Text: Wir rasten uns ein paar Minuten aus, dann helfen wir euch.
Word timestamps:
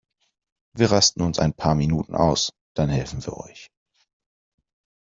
Wir 0.73 0.89
rasten 0.91 1.21
uns 1.21 1.37
ein 1.37 1.53
paar 1.53 1.75
Minuten 1.75 2.15
aus, 2.15 2.53
dann 2.73 2.89
helfen 2.89 3.23
wir 3.23 3.37
euch. 3.37 3.69